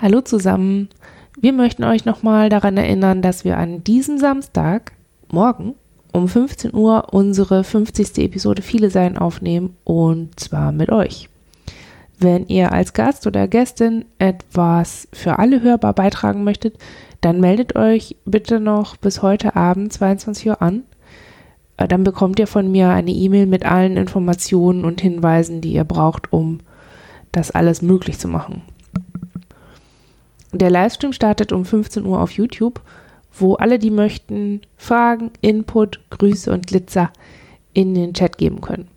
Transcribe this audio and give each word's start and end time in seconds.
Hallo 0.00 0.20
zusammen. 0.20 0.90
Wir 1.40 1.52
möchten 1.52 1.82
euch 1.82 2.04
nochmal 2.04 2.50
daran 2.50 2.76
erinnern, 2.76 3.20
dass 3.20 3.44
wir 3.44 3.58
an 3.58 3.82
diesem 3.82 4.16
Samstag, 4.16 4.92
morgen, 5.28 5.74
um 6.12 6.28
15 6.28 6.72
Uhr 6.72 7.12
unsere 7.12 7.64
50. 7.64 8.18
Episode 8.18 8.62
Viele 8.62 8.90
Sein 8.90 9.18
aufnehmen 9.18 9.76
und 9.82 10.38
zwar 10.38 10.70
mit 10.70 10.92
euch. 10.92 11.28
Wenn 12.16 12.46
ihr 12.46 12.70
als 12.70 12.92
Gast 12.92 13.26
oder 13.26 13.48
Gästin 13.48 14.04
etwas 14.20 15.08
für 15.12 15.40
alle 15.40 15.62
hörbar 15.62 15.94
beitragen 15.94 16.44
möchtet, 16.44 16.76
dann 17.20 17.40
meldet 17.40 17.74
euch 17.74 18.14
bitte 18.24 18.60
noch 18.60 18.96
bis 18.96 19.20
heute 19.22 19.56
Abend 19.56 19.92
22 19.92 20.46
Uhr 20.46 20.62
an. 20.62 20.84
Äh, 21.76 21.88
dann 21.88 22.04
bekommt 22.04 22.38
ihr 22.38 22.46
von 22.46 22.70
mir 22.70 22.90
eine 22.90 23.10
E-Mail 23.10 23.46
mit 23.46 23.64
allen 23.64 23.96
Informationen 23.96 24.84
und 24.84 25.00
Hinweisen, 25.00 25.60
die 25.60 25.72
ihr 25.72 25.82
braucht, 25.82 26.32
um 26.32 26.60
das 27.32 27.50
alles 27.50 27.82
möglich 27.82 28.20
zu 28.20 28.28
machen. 28.28 28.62
Der 30.52 30.70
Livestream 30.70 31.12
startet 31.12 31.52
um 31.52 31.64
15 31.64 32.06
Uhr 32.06 32.20
auf 32.20 32.30
YouTube, 32.30 32.80
wo 33.32 33.54
alle, 33.54 33.78
die 33.78 33.90
möchten, 33.90 34.62
Fragen, 34.76 35.30
Input, 35.40 36.00
Grüße 36.10 36.50
und 36.52 36.66
Glitzer 36.66 37.10
in 37.74 37.94
den 37.94 38.14
Chat 38.14 38.38
geben 38.38 38.60
können. 38.60 38.88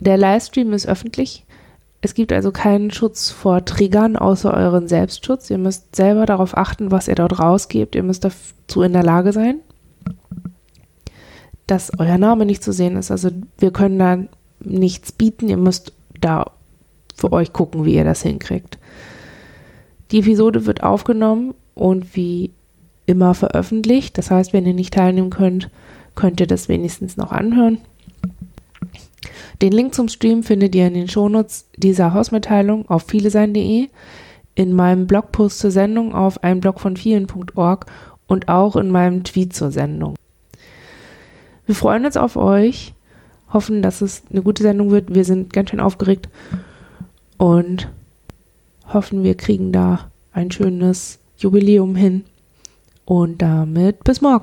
Der 0.00 0.16
Livestream 0.16 0.72
ist 0.72 0.86
öffentlich. 0.86 1.44
Es 2.00 2.14
gibt 2.14 2.32
also 2.32 2.50
keinen 2.50 2.90
Schutz 2.90 3.30
vor 3.30 3.64
Triggern 3.64 4.16
außer 4.16 4.54
euren 4.54 4.88
Selbstschutz. 4.88 5.50
Ihr 5.50 5.58
müsst 5.58 5.94
selber 5.94 6.24
darauf 6.24 6.56
achten, 6.56 6.90
was 6.90 7.08
ihr 7.08 7.14
dort 7.14 7.38
rausgebt. 7.38 7.94
Ihr 7.94 8.02
müsst 8.02 8.24
dazu 8.24 8.82
in 8.82 8.94
der 8.94 9.02
Lage 9.02 9.32
sein, 9.32 9.60
dass 11.66 11.92
euer 11.98 12.16
Name 12.16 12.46
nicht 12.46 12.64
zu 12.64 12.72
sehen 12.72 12.96
ist. 12.96 13.10
Also 13.10 13.30
wir 13.58 13.72
können 13.72 13.98
da 13.98 14.18
nichts 14.60 15.12
bieten. 15.12 15.48
Ihr 15.48 15.58
müsst 15.58 15.92
da 16.18 16.52
für 17.14 17.32
euch 17.32 17.52
gucken, 17.52 17.84
wie 17.84 17.96
ihr 17.96 18.04
das 18.04 18.22
hinkriegt. 18.22 18.78
Die 20.10 20.18
Episode 20.18 20.66
wird 20.66 20.82
aufgenommen 20.82 21.54
und 21.74 22.16
wie 22.16 22.50
immer 23.06 23.34
veröffentlicht. 23.34 24.18
Das 24.18 24.30
heißt, 24.30 24.52
wenn 24.52 24.66
ihr 24.66 24.74
nicht 24.74 24.94
teilnehmen 24.94 25.30
könnt, 25.30 25.70
könnt 26.14 26.40
ihr 26.40 26.46
das 26.46 26.68
wenigstens 26.68 27.16
noch 27.16 27.32
anhören. 27.32 27.78
Den 29.62 29.72
Link 29.72 29.94
zum 29.94 30.08
Stream 30.08 30.42
findet 30.42 30.74
ihr 30.74 30.86
in 30.86 30.94
den 30.94 31.08
Shownotes 31.08 31.66
dieser 31.76 32.14
Hausmitteilung 32.14 32.88
auf 32.88 33.04
vielesein.de, 33.04 33.88
in 34.54 34.72
meinem 34.72 35.06
Blogpost 35.06 35.58
zur 35.58 35.70
Sendung 35.70 36.14
auf 36.14 36.42
einblog 36.42 36.80
von 36.80 36.96
vielen.org 36.96 37.86
und 38.26 38.48
auch 38.48 38.76
in 38.76 38.90
meinem 38.90 39.22
Tweet 39.24 39.54
zur 39.54 39.70
Sendung. 39.70 40.14
Wir 41.66 41.74
freuen 41.74 42.06
uns 42.06 42.16
auf 42.16 42.36
euch, 42.36 42.94
hoffen, 43.52 43.82
dass 43.82 44.00
es 44.00 44.22
eine 44.30 44.42
gute 44.42 44.62
Sendung 44.62 44.90
wird. 44.90 45.14
Wir 45.14 45.24
sind 45.24 45.52
ganz 45.52 45.70
schön 45.70 45.80
aufgeregt 45.80 46.28
und 47.36 47.88
hoffen, 48.92 49.22
wir 49.22 49.36
kriegen 49.36 49.72
da 49.72 50.10
ein 50.32 50.50
schönes 50.50 51.18
Jubiläum 51.36 51.96
hin. 51.96 52.24
Und 53.04 53.42
damit 53.42 54.04
bis 54.04 54.20
morgen. 54.20 54.38